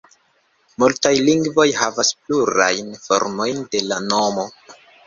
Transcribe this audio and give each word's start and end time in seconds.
Multaj 0.83 1.11
lingvoj 1.27 1.67
havas 1.81 2.11
plurajn 2.25 2.91
formojn 3.07 3.65
de 3.77 3.87
la 3.93 4.05
nomo. 4.13 4.53